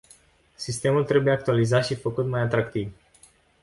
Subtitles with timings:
[0.55, 2.91] Sistemul trebuie actualizat și făcut mai atractiv.